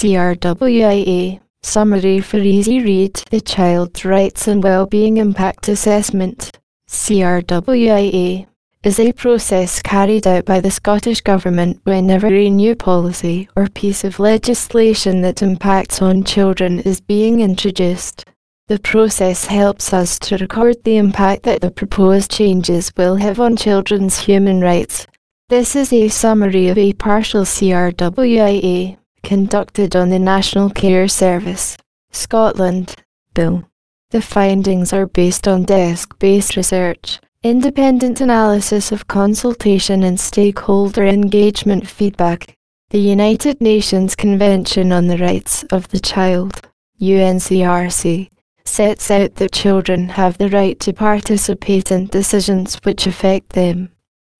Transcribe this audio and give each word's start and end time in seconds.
CRWIA 0.00 1.40
Summary 1.62 2.20
for 2.20 2.38
Easy 2.38 2.82
Read 2.82 3.16
The 3.30 3.42
Child 3.42 4.02
Rights 4.02 4.48
and 4.48 4.64
Wellbeing 4.64 5.18
Impact 5.18 5.68
Assessment 5.68 6.58
CRWIA 6.88 8.46
is 8.82 8.98
a 8.98 9.12
process 9.12 9.82
carried 9.82 10.26
out 10.26 10.46
by 10.46 10.58
the 10.58 10.70
Scottish 10.70 11.20
Government 11.20 11.82
whenever 11.84 12.28
a 12.28 12.48
new 12.48 12.74
policy 12.74 13.46
or 13.54 13.68
piece 13.68 14.02
of 14.02 14.18
legislation 14.18 15.20
that 15.20 15.42
impacts 15.42 16.00
on 16.00 16.24
children 16.24 16.80
is 16.80 17.02
being 17.02 17.42
introduced. 17.42 18.24
The 18.68 18.78
process 18.78 19.44
helps 19.44 19.92
us 19.92 20.18
to 20.20 20.38
record 20.38 20.82
the 20.82 20.96
impact 20.96 21.42
that 21.42 21.60
the 21.60 21.70
proposed 21.70 22.30
changes 22.30 22.90
will 22.96 23.16
have 23.16 23.38
on 23.38 23.54
children's 23.54 24.20
human 24.20 24.62
rights. 24.62 25.06
This 25.50 25.76
is 25.76 25.92
a 25.92 26.08
summary 26.08 26.68
of 26.68 26.78
a 26.78 26.94
partial 26.94 27.42
CRWIA 27.42 28.96
conducted 29.22 29.94
on 29.94 30.10
the 30.10 30.18
National 30.18 30.70
Care 30.70 31.08
Service, 31.08 31.76
Scotland, 32.10 32.94
Bill. 33.34 33.64
The 34.10 34.20
findings 34.20 34.92
are 34.92 35.06
based 35.06 35.46
on 35.46 35.62
desk 35.62 36.18
based 36.18 36.56
research, 36.56 37.20
independent 37.42 38.20
analysis 38.20 38.92
of 38.92 39.06
consultation 39.06 40.02
and 40.02 40.18
stakeholder 40.18 41.06
engagement 41.06 41.88
feedback. 41.88 42.54
The 42.90 42.98
United 42.98 43.60
Nations 43.60 44.16
Convention 44.16 44.92
on 44.92 45.06
the 45.06 45.16
Rights 45.16 45.62
of 45.70 45.88
the 45.88 46.00
Child, 46.00 46.60
UNCRC, 47.00 48.28
sets 48.64 49.10
out 49.10 49.36
that 49.36 49.52
children 49.52 50.10
have 50.10 50.38
the 50.38 50.48
right 50.48 50.78
to 50.80 50.92
participate 50.92 51.90
in 51.90 52.06
decisions 52.06 52.78
which 52.82 53.06
affect 53.06 53.50
them. 53.50 53.90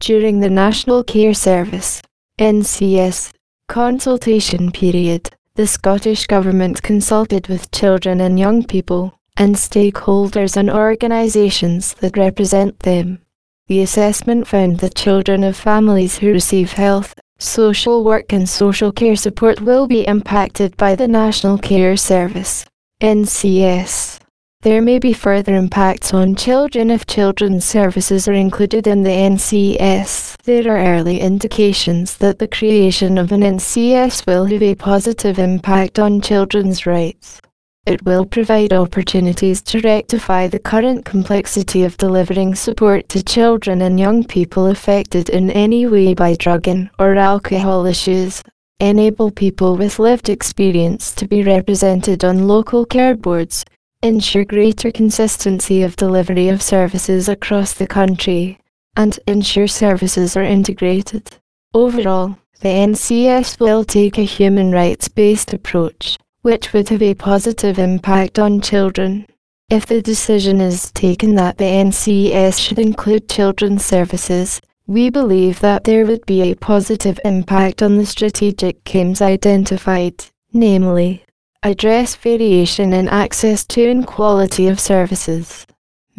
During 0.00 0.40
the 0.40 0.50
National 0.50 1.04
Care 1.04 1.34
Service, 1.34 2.02
NCS, 2.38 3.32
consultation 3.70 4.72
period, 4.72 5.30
the 5.54 5.64
Scottish 5.64 6.26
Government 6.26 6.82
consulted 6.82 7.46
with 7.46 7.70
children 7.70 8.20
and 8.20 8.36
young 8.36 8.64
people, 8.64 9.14
and 9.36 9.54
stakeholders 9.54 10.56
and 10.56 10.68
organisations 10.68 11.94
that 12.00 12.16
represent 12.16 12.80
them. 12.80 13.20
The 13.68 13.80
assessment 13.80 14.48
found 14.48 14.80
that 14.80 14.96
children 14.96 15.44
of 15.44 15.56
families 15.56 16.18
who 16.18 16.32
receive 16.32 16.72
health, 16.72 17.14
social 17.38 18.02
work 18.02 18.32
and 18.32 18.48
social 18.48 18.90
care 18.90 19.14
support 19.14 19.60
will 19.60 19.86
be 19.86 20.04
impacted 20.04 20.76
by 20.76 20.96
the 20.96 21.06
National 21.06 21.56
Care 21.56 21.96
Service, 21.96 22.64
NCS. 23.00 24.18
There 24.62 24.82
may 24.82 24.98
be 24.98 25.12
further 25.12 25.54
impacts 25.54 26.12
on 26.12 26.34
children 26.34 26.90
if 26.90 27.06
children's 27.06 27.64
services 27.64 28.26
are 28.26 28.32
included 28.32 28.88
in 28.88 29.04
the 29.04 29.10
NCS. 29.10 30.39
There 30.50 30.76
are 30.76 30.96
early 30.98 31.20
indications 31.20 32.16
that 32.16 32.40
the 32.40 32.48
creation 32.48 33.18
of 33.18 33.30
an 33.30 33.42
NCS 33.42 34.26
will 34.26 34.46
have 34.46 34.62
a 34.64 34.74
positive 34.74 35.38
impact 35.38 36.00
on 36.00 36.20
children's 36.20 36.86
rights. 36.86 37.40
It 37.86 38.04
will 38.04 38.26
provide 38.26 38.72
opportunities 38.72 39.62
to 39.62 39.80
rectify 39.80 40.48
the 40.48 40.58
current 40.58 41.04
complexity 41.04 41.84
of 41.84 41.96
delivering 41.98 42.56
support 42.56 43.08
to 43.10 43.22
children 43.22 43.80
and 43.80 44.00
young 44.00 44.24
people 44.24 44.66
affected 44.66 45.28
in 45.28 45.52
any 45.52 45.86
way 45.86 46.14
by 46.14 46.34
drug 46.34 46.66
and 46.66 46.90
or 46.98 47.14
alcohol 47.14 47.86
issues, 47.86 48.42
enable 48.80 49.30
people 49.30 49.76
with 49.76 50.00
lived 50.00 50.28
experience 50.28 51.14
to 51.14 51.28
be 51.28 51.44
represented 51.44 52.24
on 52.24 52.48
local 52.48 52.84
care 52.84 53.14
boards, 53.14 53.64
ensure 54.02 54.44
greater 54.44 54.90
consistency 54.90 55.84
of 55.84 55.94
delivery 55.94 56.48
of 56.48 56.60
services 56.60 57.28
across 57.28 57.72
the 57.72 57.86
country, 57.86 58.59
and 58.96 59.18
ensure 59.26 59.66
services 59.66 60.36
are 60.36 60.42
integrated. 60.42 61.36
Overall, 61.72 62.36
the 62.60 62.68
NCS 62.68 63.58
will 63.58 63.84
take 63.84 64.18
a 64.18 64.22
human 64.22 64.72
rights 64.72 65.08
based 65.08 65.52
approach, 65.52 66.18
which 66.42 66.72
would 66.72 66.88
have 66.90 67.02
a 67.02 67.14
positive 67.14 67.78
impact 67.78 68.38
on 68.38 68.60
children. 68.60 69.26
If 69.70 69.86
the 69.86 70.02
decision 70.02 70.60
is 70.60 70.90
taken 70.90 71.36
that 71.36 71.58
the 71.58 71.64
NCS 71.64 72.58
should 72.58 72.78
include 72.78 73.28
children's 73.28 73.84
services, 73.84 74.60
we 74.86 75.08
believe 75.08 75.60
that 75.60 75.84
there 75.84 76.04
would 76.04 76.26
be 76.26 76.42
a 76.42 76.56
positive 76.56 77.20
impact 77.24 77.80
on 77.80 77.96
the 77.96 78.04
strategic 78.04 78.94
aims 78.94 79.22
identified, 79.22 80.24
namely, 80.52 81.24
address 81.62 82.16
variation 82.16 82.92
in 82.92 83.06
access 83.08 83.64
to 83.66 83.88
and 83.88 84.06
quality 84.06 84.66
of 84.66 84.80
services, 84.80 85.66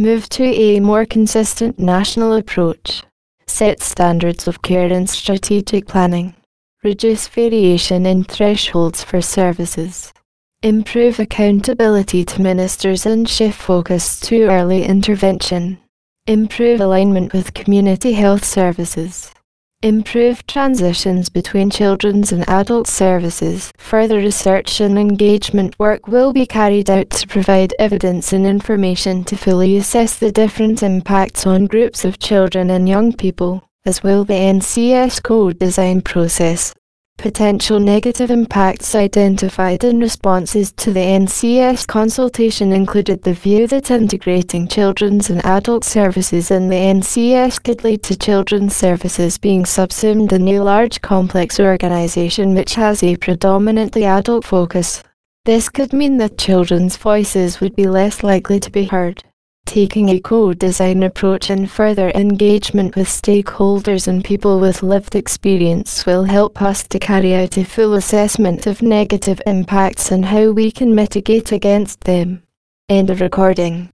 move 0.01 0.27
to 0.29 0.43
a 0.43 0.79
more 0.79 1.05
consistent 1.05 1.77
national 1.77 2.33
approach, 2.33 3.03
set 3.45 3.79
standards 3.79 4.47
of 4.47 4.63
care 4.63 4.91
and 4.91 5.07
strategic 5.07 5.85
planning, 5.85 6.33
reduce 6.83 7.27
variation 7.27 8.07
in 8.07 8.23
thresholds 8.23 9.03
for 9.03 9.21
services, 9.21 10.11
improve 10.63 11.19
accountability 11.19 12.25
to 12.25 12.41
ministers 12.41 13.05
and 13.05 13.29
shift 13.29 13.61
focus 13.61 14.19
to 14.19 14.49
early 14.49 14.83
intervention, 14.83 15.77
improve 16.25 16.81
alignment 16.81 17.31
with 17.31 17.53
community 17.53 18.13
health 18.13 18.43
services. 18.43 19.31
Improve 19.83 20.45
transitions 20.45 21.29
between 21.29 21.71
children's 21.71 22.31
and 22.31 22.47
adult 22.47 22.85
services. 22.85 23.71
Further 23.79 24.17
research 24.17 24.79
and 24.79 24.99
engagement 24.99 25.73
work 25.79 26.07
will 26.07 26.31
be 26.33 26.45
carried 26.45 26.87
out 26.87 27.09
to 27.09 27.27
provide 27.27 27.73
evidence 27.79 28.31
and 28.31 28.45
information 28.45 29.23
to 29.23 29.35
fully 29.35 29.75
assess 29.77 30.19
the 30.19 30.31
different 30.31 30.83
impacts 30.83 31.47
on 31.47 31.65
groups 31.65 32.05
of 32.05 32.19
children 32.19 32.69
and 32.69 32.87
young 32.87 33.11
people, 33.11 33.67
as 33.83 34.03
will 34.03 34.23
the 34.23 34.35
NCS 34.35 35.23
co-design 35.23 36.01
process 36.01 36.75
potential 37.21 37.79
negative 37.79 38.31
impacts 38.31 38.95
identified 38.95 39.83
in 39.83 39.99
responses 39.99 40.71
to 40.71 40.91
the 40.91 40.99
NCS 40.99 41.85
consultation 41.85 42.71
included 42.71 43.21
the 43.21 43.33
view 43.33 43.67
that 43.67 43.91
integrating 43.91 44.67
children's 44.67 45.29
and 45.29 45.45
adult 45.45 45.83
services 45.83 46.49
in 46.49 46.67
the 46.67 46.75
NCS 46.75 47.63
could 47.63 47.83
lead 47.83 48.01
to 48.03 48.17
children's 48.17 48.75
services 48.75 49.37
being 49.37 49.67
subsumed 49.67 50.33
in 50.33 50.47
a 50.47 50.61
large 50.61 50.99
complex 51.01 51.59
organisation 51.59 52.55
which 52.55 52.73
has 52.73 53.03
a 53.03 53.15
predominantly 53.17 54.03
adult 54.03 54.43
focus. 54.43 55.03
This 55.45 55.69
could 55.69 55.93
mean 55.93 56.17
that 56.17 56.39
children's 56.39 56.97
voices 56.97 57.59
would 57.61 57.75
be 57.75 57.87
less 57.87 58.23
likely 58.23 58.59
to 58.59 58.71
be 58.71 58.85
heard. 58.85 59.23
Taking 59.71 60.09
a 60.09 60.19
co-design 60.19 61.01
approach 61.01 61.49
and 61.49 61.71
further 61.71 62.09
engagement 62.09 62.97
with 62.97 63.07
stakeholders 63.07 64.05
and 64.05 64.21
people 64.21 64.59
with 64.59 64.83
lived 64.83 65.15
experience 65.15 66.05
will 66.05 66.25
help 66.25 66.61
us 66.61 66.85
to 66.89 66.99
carry 66.99 67.33
out 67.33 67.57
a 67.57 67.63
full 67.63 67.93
assessment 67.93 68.67
of 68.67 68.81
negative 68.81 69.41
impacts 69.47 70.11
and 70.11 70.25
how 70.25 70.51
we 70.51 70.71
can 70.71 70.93
mitigate 70.93 71.53
against 71.53 72.01
them. 72.01 72.43
End 72.89 73.09
of 73.09 73.21
recording. 73.21 73.93